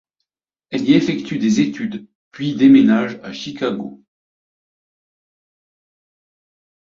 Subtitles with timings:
[0.71, 4.01] Elle y effectue des études, puis déménage à Chicago.